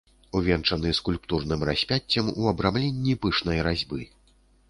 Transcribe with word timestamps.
Увенчаны 0.37 0.93
скульптурным 0.99 1.65
распяццем 1.69 2.33
у 2.39 2.49
абрамленні 2.53 3.13
пышнай 3.27 3.63
разьбы. 3.67 4.01